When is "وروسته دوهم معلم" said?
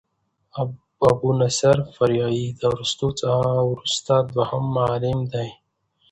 3.71-5.19